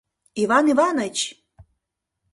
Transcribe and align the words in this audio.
Иван 0.43 0.65
Иваныч! 0.73 1.17